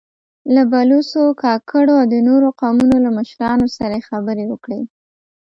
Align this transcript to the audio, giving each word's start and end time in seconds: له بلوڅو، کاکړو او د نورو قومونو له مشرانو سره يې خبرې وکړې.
له 0.53 0.61
بلوڅو، 0.71 1.23
کاکړو 1.43 1.93
او 2.01 2.05
د 2.13 2.15
نورو 2.27 2.47
قومونو 2.59 2.95
له 3.05 3.09
مشرانو 3.17 3.67
سره 3.77 3.93
يې 3.97 4.05
خبرې 4.09 4.45
وکړې. 4.49 4.81